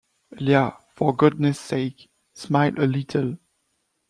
[0.31, 3.37] Liah, for goodness sake smile a little.